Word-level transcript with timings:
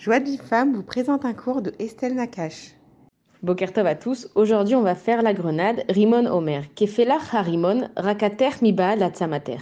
Joie 0.00 0.18
de 0.18 0.24
vie 0.24 0.40
vous 0.72 0.82
présente 0.82 1.26
un 1.26 1.34
cours 1.34 1.60
de 1.60 1.74
Estelle 1.78 2.14
Nakache. 2.14 2.70
Bokertov 3.42 3.86
à 3.86 3.94
tous, 3.94 4.30
aujourd'hui 4.34 4.74
on 4.74 4.80
va 4.80 4.94
faire 4.94 5.20
la 5.20 5.34
grenade 5.34 5.84
Rimon 5.90 6.24
Omer, 6.24 6.72
Kefelach 6.74 7.34
Harimon, 7.34 7.90
Rakater 7.98 8.48
Miba 8.62 8.96
la 8.96 9.10
Tzamater. 9.10 9.58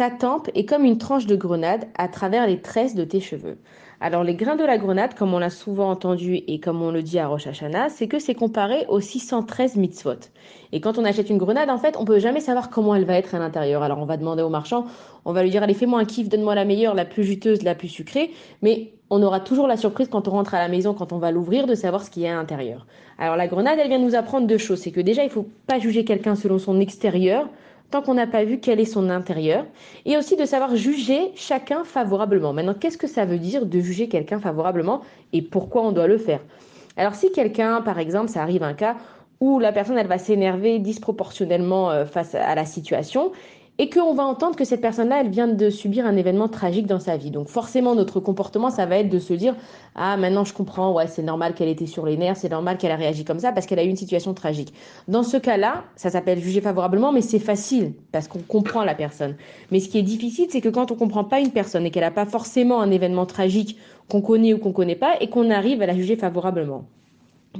Ta 0.00 0.08
tempe 0.08 0.48
est 0.54 0.64
comme 0.64 0.86
une 0.86 0.96
tranche 0.96 1.26
de 1.26 1.36
grenade 1.36 1.84
à 1.94 2.08
travers 2.08 2.46
les 2.46 2.62
tresses 2.62 2.94
de 2.94 3.04
tes 3.04 3.20
cheveux. 3.20 3.58
Alors 4.00 4.24
les 4.24 4.34
grains 4.34 4.56
de 4.56 4.64
la 4.64 4.78
grenade, 4.78 5.12
comme 5.12 5.34
on 5.34 5.38
l'a 5.38 5.50
souvent 5.50 5.90
entendu 5.90 6.36
et 6.36 6.58
comme 6.58 6.80
on 6.80 6.90
le 6.90 7.02
dit 7.02 7.18
à 7.18 7.28
Rosh 7.28 7.46
c'est 7.90 8.08
que 8.08 8.18
c'est 8.18 8.34
comparé 8.34 8.86
aux 8.88 9.00
613 9.00 9.76
mitzvot. 9.76 10.30
Et 10.72 10.80
quand 10.80 10.96
on 10.96 11.04
achète 11.04 11.28
une 11.28 11.36
grenade, 11.36 11.68
en 11.68 11.76
fait, 11.76 11.98
on 11.98 12.06
peut 12.06 12.18
jamais 12.18 12.40
savoir 12.40 12.70
comment 12.70 12.94
elle 12.94 13.04
va 13.04 13.18
être 13.18 13.34
à 13.34 13.38
l'intérieur. 13.38 13.82
Alors 13.82 13.98
on 13.98 14.06
va 14.06 14.16
demander 14.16 14.42
au 14.42 14.48
marchand, 14.48 14.86
on 15.26 15.34
va 15.34 15.42
lui 15.42 15.50
dire 15.50 15.62
allez 15.62 15.74
fais-moi 15.74 16.00
un 16.00 16.06
kiff, 16.06 16.30
donne-moi 16.30 16.54
la 16.54 16.64
meilleure, 16.64 16.94
la 16.94 17.04
plus 17.04 17.24
juteuse, 17.24 17.62
la 17.62 17.74
plus 17.74 17.88
sucrée, 17.88 18.30
mais 18.62 18.94
on 19.10 19.22
aura 19.22 19.40
toujours 19.40 19.66
la 19.66 19.76
surprise 19.76 20.08
quand 20.08 20.28
on 20.28 20.30
rentre 20.30 20.54
à 20.54 20.60
la 20.60 20.68
maison, 20.68 20.94
quand 20.94 21.12
on 21.12 21.18
va 21.18 21.30
l'ouvrir, 21.30 21.66
de 21.66 21.74
savoir 21.74 22.04
ce 22.04 22.10
qu'il 22.10 22.22
y 22.22 22.26
a 22.26 22.32
à 22.32 22.36
l'intérieur. 22.36 22.86
Alors 23.18 23.36
la 23.36 23.48
grenade, 23.48 23.78
elle 23.78 23.88
vient 23.88 23.98
nous 23.98 24.14
apprendre 24.14 24.46
deux 24.46 24.56
choses. 24.56 24.78
C'est 24.78 24.92
que 24.92 25.00
déjà, 25.02 25.24
il 25.24 25.30
faut 25.30 25.46
pas 25.66 25.78
juger 25.78 26.06
quelqu'un 26.06 26.36
selon 26.36 26.58
son 26.58 26.80
extérieur, 26.80 27.50
tant 27.90 28.02
qu'on 28.02 28.14
n'a 28.14 28.26
pas 28.26 28.44
vu 28.44 28.60
quel 28.60 28.80
est 28.80 28.84
son 28.84 29.10
intérieur, 29.10 29.66
et 30.04 30.16
aussi 30.16 30.36
de 30.36 30.44
savoir 30.44 30.76
juger 30.76 31.32
chacun 31.34 31.84
favorablement. 31.84 32.52
Maintenant, 32.52 32.74
qu'est-ce 32.74 32.98
que 32.98 33.06
ça 33.06 33.24
veut 33.24 33.38
dire 33.38 33.66
de 33.66 33.80
juger 33.80 34.08
quelqu'un 34.08 34.40
favorablement 34.40 35.00
et 35.32 35.42
pourquoi 35.42 35.82
on 35.82 35.92
doit 35.92 36.06
le 36.06 36.18
faire? 36.18 36.40
Alors 36.96 37.14
si 37.14 37.32
quelqu'un, 37.32 37.80
par 37.82 37.98
exemple, 37.98 38.28
ça 38.28 38.42
arrive 38.42 38.62
un 38.62 38.74
cas 38.74 38.96
où 39.40 39.58
la 39.58 39.72
personne, 39.72 39.96
elle 39.96 40.06
va 40.06 40.18
s'énerver 40.18 40.78
disproportionnellement 40.78 41.90
euh, 41.90 42.04
face 42.04 42.34
à 42.34 42.54
la 42.54 42.66
situation, 42.66 43.32
et 43.80 43.88
qu'on 43.88 44.12
va 44.12 44.24
entendre 44.24 44.56
que 44.56 44.66
cette 44.66 44.82
personne-là, 44.82 45.22
elle 45.22 45.30
vient 45.30 45.48
de 45.48 45.70
subir 45.70 46.04
un 46.04 46.14
événement 46.14 46.48
tragique 46.48 46.86
dans 46.86 47.00
sa 47.00 47.16
vie. 47.16 47.30
Donc 47.30 47.48
forcément, 47.48 47.94
notre 47.94 48.20
comportement, 48.20 48.68
ça 48.68 48.84
va 48.84 48.98
être 48.98 49.08
de 49.08 49.18
se 49.18 49.32
dire, 49.32 49.56
ah 49.94 50.18
maintenant 50.18 50.44
je 50.44 50.52
comprends, 50.52 50.92
ouais, 50.92 51.06
c'est 51.06 51.22
normal 51.22 51.54
qu'elle 51.54 51.70
était 51.70 51.86
sur 51.86 52.04
les 52.04 52.18
nerfs, 52.18 52.36
c'est 52.36 52.50
normal 52.50 52.76
qu'elle 52.76 52.92
a 52.92 52.96
réagi 52.96 53.24
comme 53.24 53.38
ça 53.38 53.52
parce 53.52 53.64
qu'elle 53.64 53.78
a 53.78 53.84
eu 53.84 53.88
une 53.88 53.96
situation 53.96 54.34
tragique. 54.34 54.74
Dans 55.08 55.22
ce 55.22 55.38
cas-là, 55.38 55.84
ça 55.96 56.10
s'appelle 56.10 56.40
juger 56.40 56.60
favorablement, 56.60 57.10
mais 57.10 57.22
c'est 57.22 57.38
facile 57.38 57.94
parce 58.12 58.28
qu'on 58.28 58.40
comprend 58.40 58.84
la 58.84 58.94
personne. 58.94 59.34
Mais 59.70 59.80
ce 59.80 59.88
qui 59.88 59.96
est 59.96 60.02
difficile, 60.02 60.48
c'est 60.50 60.60
que 60.60 60.68
quand 60.68 60.90
on 60.92 60.94
comprend 60.94 61.24
pas 61.24 61.40
une 61.40 61.50
personne 61.50 61.86
et 61.86 61.90
qu'elle 61.90 62.02
n'a 62.02 62.10
pas 62.10 62.26
forcément 62.26 62.82
un 62.82 62.90
événement 62.90 63.24
tragique 63.24 63.78
qu'on 64.10 64.20
connaît 64.20 64.52
ou 64.52 64.58
qu'on 64.58 64.72
connaît 64.72 64.94
pas, 64.94 65.14
et 65.22 65.30
qu'on 65.30 65.48
arrive 65.50 65.80
à 65.80 65.86
la 65.86 65.94
juger 65.94 66.16
favorablement. 66.16 66.84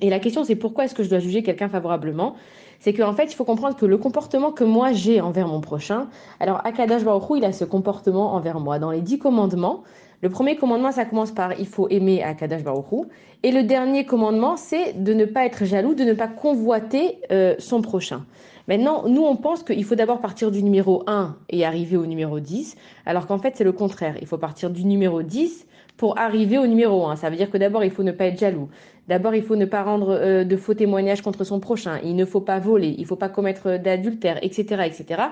Et 0.00 0.10
la 0.10 0.18
question, 0.18 0.44
c'est 0.44 0.56
pourquoi 0.56 0.84
est-ce 0.84 0.94
que 0.94 1.02
je 1.02 1.10
dois 1.10 1.18
juger 1.18 1.42
quelqu'un 1.42 1.68
favorablement? 1.68 2.36
C'est 2.80 2.92
qu'en 2.92 3.12
fait, 3.12 3.24
il 3.24 3.34
faut 3.34 3.44
comprendre 3.44 3.76
que 3.76 3.86
le 3.86 3.98
comportement 3.98 4.52
que 4.52 4.64
moi 4.64 4.92
j'ai 4.92 5.20
envers 5.20 5.48
mon 5.48 5.60
prochain, 5.60 6.08
alors 6.40 6.64
Akadash 6.66 7.04
Baruch 7.04 7.24
il 7.36 7.44
a 7.44 7.52
ce 7.52 7.64
comportement 7.64 8.34
envers 8.34 8.60
moi. 8.60 8.78
Dans 8.78 8.90
les 8.90 9.00
dix 9.00 9.18
commandements, 9.18 9.82
le 10.22 10.30
premier 10.30 10.56
commandement, 10.56 10.92
ça 10.92 11.04
commence 11.04 11.30
par 11.30 11.58
il 11.58 11.66
faut 11.66 11.88
aimer 11.88 12.22
Akadash 12.22 12.62
Baruch 12.62 13.06
Et 13.42 13.52
le 13.52 13.62
dernier 13.64 14.06
commandement, 14.06 14.56
c'est 14.56 15.02
de 15.02 15.12
ne 15.12 15.24
pas 15.24 15.44
être 15.44 15.64
jaloux, 15.64 15.94
de 15.94 16.04
ne 16.04 16.14
pas 16.14 16.28
convoiter 16.28 17.18
euh, 17.30 17.54
son 17.58 17.82
prochain. 17.82 18.24
Maintenant, 18.68 19.04
nous, 19.06 19.22
on 19.22 19.36
pense 19.36 19.62
qu'il 19.62 19.84
faut 19.84 19.94
d'abord 19.94 20.20
partir 20.20 20.50
du 20.50 20.62
numéro 20.62 21.04
1 21.06 21.36
et 21.50 21.64
arriver 21.64 21.96
au 21.96 22.06
numéro 22.06 22.40
10, 22.40 22.76
alors 23.04 23.26
qu'en 23.26 23.38
fait, 23.38 23.54
c'est 23.56 23.64
le 23.64 23.72
contraire. 23.72 24.16
Il 24.20 24.26
faut 24.26 24.38
partir 24.38 24.70
du 24.70 24.84
numéro 24.84 25.22
10 25.22 25.66
pour 25.96 26.18
arriver 26.18 26.58
au 26.58 26.66
numéro 26.66 27.06
1. 27.06 27.16
Ça 27.16 27.30
veut 27.30 27.36
dire 27.36 27.50
que 27.50 27.58
d'abord, 27.58 27.84
il 27.84 27.90
faut 27.90 28.02
ne 28.02 28.12
pas 28.12 28.24
être 28.24 28.38
jaloux. 28.38 28.68
D'abord, 29.06 29.34
il 29.34 29.42
faut 29.42 29.54
ne 29.54 29.66
pas 29.66 29.84
rendre 29.84 30.10
euh, 30.10 30.44
de 30.44 30.56
faux 30.56 30.74
témoignages 30.74 31.22
contre 31.22 31.44
son 31.44 31.60
prochain. 31.60 32.00
Il 32.02 32.16
ne 32.16 32.24
faut 32.24 32.40
pas 32.40 32.58
voler. 32.58 32.75
Il 32.84 33.00
ne 33.00 33.06
faut 33.06 33.16
pas 33.16 33.28
commettre 33.28 33.78
d'adultère, 33.78 34.38
etc., 34.42 34.82
etc., 34.86 35.22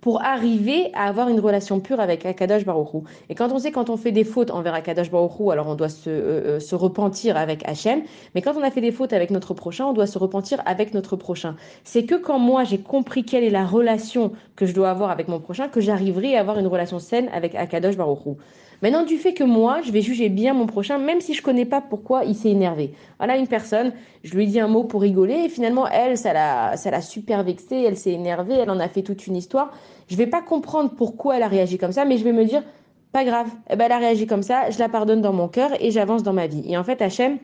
pour 0.00 0.22
arriver 0.22 0.90
à 0.94 1.06
avoir 1.06 1.28
une 1.28 1.40
relation 1.40 1.80
pure 1.80 1.98
avec 1.98 2.26
Akadosh 2.26 2.64
Baruch 2.64 3.04
Et 3.30 3.34
quand 3.34 3.52
on 3.52 3.58
sait 3.58 3.72
quand 3.72 3.88
on 3.88 3.96
fait 3.96 4.12
des 4.12 4.24
fautes 4.24 4.50
envers 4.50 4.74
Akadosh 4.74 5.10
Baruch 5.10 5.50
alors 5.50 5.68
on 5.68 5.74
doit 5.74 5.88
se, 5.88 6.10
euh, 6.10 6.56
euh, 6.56 6.60
se 6.60 6.74
repentir 6.74 7.36
avec 7.36 7.66
Hachem. 7.66 8.02
Mais 8.34 8.42
quand 8.42 8.54
on 8.56 8.62
a 8.62 8.70
fait 8.70 8.82
des 8.82 8.92
fautes 8.92 9.12
avec 9.12 9.30
notre 9.30 9.54
prochain, 9.54 9.86
on 9.86 9.92
doit 9.92 10.06
se 10.06 10.18
repentir 10.18 10.60
avec 10.66 10.92
notre 10.92 11.16
prochain. 11.16 11.56
C'est 11.84 12.04
que 12.04 12.16
quand 12.16 12.38
moi 12.38 12.64
j'ai 12.64 12.78
compris 12.78 13.24
quelle 13.24 13.44
est 13.44 13.50
la 13.50 13.64
relation 13.64 14.32
que 14.56 14.66
je 14.66 14.74
dois 14.74 14.90
avoir 14.90 15.10
avec 15.10 15.28
mon 15.28 15.40
prochain, 15.40 15.68
que 15.68 15.80
j'arriverai 15.80 16.36
à 16.36 16.40
avoir 16.40 16.58
une 16.58 16.66
relation 16.66 16.98
saine 16.98 17.28
avec 17.32 17.54
Akadosh 17.54 17.96
Baruch 17.96 18.36
Maintenant, 18.84 19.02
du 19.02 19.16
fait 19.16 19.32
que 19.32 19.44
moi, 19.44 19.80
je 19.82 19.90
vais 19.92 20.02
juger 20.02 20.28
bien 20.28 20.52
mon 20.52 20.66
prochain, 20.66 20.98
même 20.98 21.22
si 21.22 21.32
je 21.32 21.40
connais 21.40 21.64
pas 21.64 21.80
pourquoi 21.80 22.26
il 22.26 22.34
s'est 22.34 22.50
énervé. 22.50 22.92
Voilà 23.16 23.38
une 23.38 23.46
personne, 23.46 23.94
je 24.22 24.34
lui 24.34 24.46
dis 24.46 24.60
un 24.60 24.68
mot 24.68 24.84
pour 24.84 25.00
rigoler, 25.00 25.44
et 25.46 25.48
finalement, 25.48 25.88
elle, 25.88 26.18
ça 26.18 26.34
l'a, 26.34 26.76
ça 26.76 26.90
l'a 26.90 27.00
super 27.00 27.42
vexée, 27.44 27.82
elle 27.82 27.96
s'est 27.96 28.12
énervée, 28.12 28.52
elle 28.52 28.68
en 28.68 28.78
a 28.78 28.88
fait 28.88 29.00
toute 29.00 29.26
une 29.26 29.36
histoire. 29.36 29.72
Je 30.08 30.16
vais 30.16 30.26
pas 30.26 30.42
comprendre 30.42 30.90
pourquoi 30.94 31.38
elle 31.38 31.42
a 31.42 31.48
réagi 31.48 31.78
comme 31.78 31.92
ça, 31.92 32.04
mais 32.04 32.18
je 32.18 32.24
vais 32.24 32.34
me 32.34 32.44
dire, 32.44 32.62
pas 33.10 33.24
grave, 33.24 33.46
eh 33.70 33.76
ben, 33.76 33.86
elle 33.86 33.92
a 33.92 33.98
réagi 34.00 34.26
comme 34.26 34.42
ça, 34.42 34.68
je 34.68 34.78
la 34.78 34.90
pardonne 34.90 35.22
dans 35.22 35.32
mon 35.32 35.48
cœur 35.48 35.70
et 35.80 35.90
j'avance 35.90 36.22
dans 36.22 36.34
ma 36.34 36.46
vie. 36.46 36.70
Et 36.70 36.76
en 36.76 36.84
fait, 36.84 37.00
Hachem, 37.00 37.38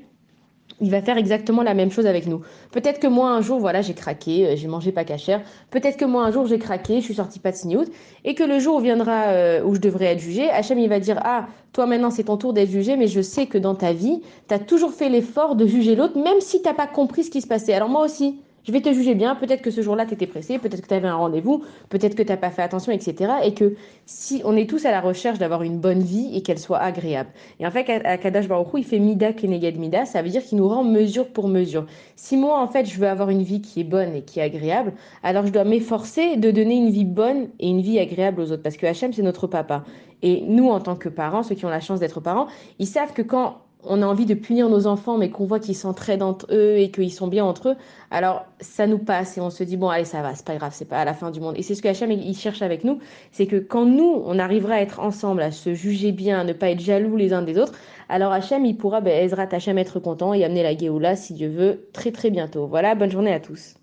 il 0.80 0.90
va 0.90 1.02
faire 1.02 1.18
exactement 1.18 1.62
la 1.62 1.74
même 1.74 1.90
chose 1.90 2.06
avec 2.06 2.26
nous. 2.26 2.40
Peut-être 2.72 3.00
que 3.00 3.06
moi 3.06 3.30
un 3.30 3.40
jour, 3.40 3.58
voilà, 3.58 3.82
j'ai 3.82 3.94
craqué, 3.94 4.46
euh, 4.46 4.56
j'ai 4.56 4.68
mangé 4.68 4.92
pas 4.92 5.04
cachère. 5.04 5.42
Peut-être 5.70 5.96
que 5.96 6.04
moi 6.04 6.24
un 6.24 6.30
jour 6.30 6.46
j'ai 6.46 6.58
craqué, 6.58 7.00
je 7.00 7.04
suis 7.04 7.14
sortie 7.14 7.38
pas 7.38 7.50
de 7.50 7.56
signout, 7.56 7.90
et 8.24 8.34
que 8.34 8.42
le 8.42 8.58
jour 8.58 8.76
où 8.76 8.80
viendra 8.80 9.28
euh, 9.28 9.62
où 9.62 9.74
je 9.74 9.80
devrais 9.80 10.06
être 10.06 10.20
jugée, 10.20 10.50
Hachem 10.50 10.78
il 10.78 10.88
va 10.88 11.00
dire 11.00 11.20
ah 11.24 11.46
toi 11.72 11.86
maintenant 11.86 12.10
c'est 12.10 12.24
ton 12.24 12.36
tour 12.36 12.52
d'être 12.52 12.70
jugé, 12.70 12.96
mais 12.96 13.06
je 13.06 13.20
sais 13.20 13.46
que 13.46 13.58
dans 13.58 13.74
ta 13.74 13.92
vie, 13.92 14.22
tu 14.48 14.54
as 14.54 14.58
toujours 14.58 14.92
fait 14.92 15.08
l'effort 15.08 15.54
de 15.56 15.66
juger 15.66 15.94
l'autre, 15.94 16.18
même 16.18 16.40
si 16.40 16.62
t'as 16.62 16.74
pas 16.74 16.86
compris 16.86 17.24
ce 17.24 17.30
qui 17.30 17.40
se 17.40 17.46
passait. 17.46 17.74
Alors 17.74 17.88
moi 17.88 18.04
aussi, 18.04 18.40
je 18.64 18.72
vais 18.72 18.80
te 18.80 18.92
juger 18.92 19.14
bien, 19.14 19.34
peut-être 19.34 19.62
que 19.62 19.70
ce 19.70 19.80
jour-là, 19.80 20.06
tu 20.06 20.14
étais 20.14 20.26
pressé, 20.26 20.58
peut-être 20.58 20.82
que 20.82 20.88
tu 20.88 20.94
avais 20.94 21.08
un 21.08 21.16
rendez-vous, 21.16 21.64
peut-être 21.88 22.14
que 22.14 22.22
tu 22.22 22.28
n'as 22.28 22.36
pas 22.36 22.50
fait 22.50 22.62
attention, 22.62 22.92
etc. 22.92 23.32
Et 23.44 23.54
que 23.54 23.74
si 24.06 24.42
on 24.44 24.56
est 24.56 24.68
tous 24.68 24.84
à 24.86 24.90
la 24.90 25.00
recherche 25.00 25.38
d'avoir 25.38 25.62
une 25.62 25.78
bonne 25.78 26.00
vie 26.00 26.30
et 26.34 26.42
qu'elle 26.42 26.58
soit 26.58 26.78
agréable. 26.78 27.30
Et 27.58 27.66
en 27.66 27.70
fait, 27.70 27.88
à 27.88 28.18
Kadash 28.18 28.48
Baruch 28.48 28.68
il 28.74 28.84
fait 28.84 28.98
Mida 28.98 29.32
Keneged 29.32 29.78
Mida, 29.78 30.04
ça 30.04 30.22
veut 30.22 30.28
dire 30.28 30.42
qu'il 30.42 30.58
nous 30.58 30.68
rend 30.68 30.84
mesure 30.84 31.28
pour 31.28 31.48
mesure. 31.48 31.86
Si 32.16 32.36
moi, 32.36 32.60
en 32.60 32.68
fait, 32.68 32.84
je 32.84 32.98
veux 32.98 33.08
avoir 33.08 33.30
une 33.30 33.42
vie 33.42 33.60
qui 33.60 33.80
est 33.80 33.84
bonne 33.84 34.14
et 34.14 34.22
qui 34.22 34.40
est 34.40 34.42
agréable, 34.42 34.92
alors 35.22 35.46
je 35.46 35.52
dois 35.52 35.64
m'efforcer 35.64 36.36
de 36.36 36.50
donner 36.50 36.76
une 36.76 36.90
vie 36.90 37.04
bonne 37.04 37.48
et 37.58 37.68
une 37.68 37.80
vie 37.80 37.98
agréable 37.98 38.40
aux 38.40 38.52
autres. 38.52 38.62
Parce 38.62 38.76
que 38.76 38.86
Hachem, 38.86 39.12
c'est 39.12 39.22
notre 39.22 39.46
papa. 39.46 39.84
Et 40.22 40.42
nous, 40.46 40.68
en 40.68 40.80
tant 40.80 40.96
que 40.96 41.08
parents, 41.08 41.42
ceux 41.42 41.54
qui 41.54 41.64
ont 41.64 41.70
la 41.70 41.80
chance 41.80 42.00
d'être 42.00 42.20
parents, 42.20 42.46
ils 42.78 42.86
savent 42.86 43.12
que 43.12 43.22
quand 43.22 43.56
on 43.84 44.02
a 44.02 44.06
envie 44.06 44.26
de 44.26 44.34
punir 44.34 44.68
nos 44.68 44.86
enfants, 44.86 45.18
mais 45.18 45.30
qu'on 45.30 45.46
voit 45.46 45.60
qu'ils 45.60 45.76
s'entraident 45.76 46.22
entre 46.22 46.46
eux 46.50 46.76
et 46.76 46.90
qu'ils 46.90 47.12
sont 47.12 47.28
bien 47.28 47.44
entre 47.44 47.70
eux, 47.70 47.76
alors 48.10 48.44
ça 48.60 48.86
nous 48.86 48.98
passe 48.98 49.38
et 49.38 49.40
on 49.40 49.50
se 49.50 49.64
dit 49.64 49.76
bon 49.76 49.88
allez 49.88 50.04
ça 50.04 50.22
va, 50.22 50.34
c'est 50.34 50.44
pas 50.44 50.56
grave, 50.56 50.72
c'est 50.74 50.84
pas 50.84 50.98
à 50.98 51.04
la 51.04 51.14
fin 51.14 51.30
du 51.30 51.40
monde. 51.40 51.54
Et 51.56 51.62
c'est 51.62 51.74
ce 51.74 51.82
que 51.82 51.88
Hachem 51.88 52.10
il 52.10 52.36
cherche 52.36 52.62
avec 52.62 52.84
nous, 52.84 52.98
c'est 53.32 53.46
que 53.46 53.56
quand 53.56 53.84
nous 53.84 54.22
on 54.24 54.38
arrivera 54.38 54.74
à 54.74 54.80
être 54.80 55.00
ensemble, 55.00 55.42
à 55.42 55.50
se 55.50 55.74
juger 55.74 56.12
bien, 56.12 56.40
à 56.40 56.44
ne 56.44 56.52
pas 56.52 56.70
être 56.70 56.80
jaloux 56.80 57.16
les 57.16 57.32
uns 57.32 57.42
des 57.42 57.58
autres, 57.58 57.72
alors 58.08 58.32
Hachem 58.32 58.64
il 58.66 58.76
pourra 58.76 59.00
ben, 59.00 59.24
Ezra 59.24 59.46
Hachem 59.50 59.78
être 59.78 60.00
content 60.00 60.34
et 60.34 60.44
amener 60.44 60.62
la 60.62 60.76
Géoula 60.76 61.16
si 61.16 61.34
Dieu 61.34 61.48
veut 61.48 61.88
très 61.92 62.12
très 62.12 62.30
bientôt. 62.30 62.66
Voilà, 62.66 62.94
bonne 62.94 63.10
journée 63.10 63.32
à 63.32 63.40
tous. 63.40 63.74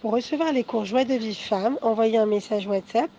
Pour 0.00 0.12
recevoir 0.12 0.52
les 0.52 0.64
cours 0.64 0.86
Joie 0.86 1.04
de 1.04 1.14
vie 1.14 1.34
femme, 1.34 1.78
envoyez 1.82 2.16
un 2.16 2.26
message 2.26 2.66
WhatsApp 2.66 3.10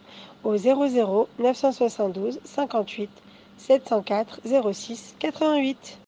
au 0.44 0.58
00 0.58 1.28
972 1.38 2.40
58 2.44 3.10
704 3.58 4.26
06 4.74 5.16
88. 5.20 6.00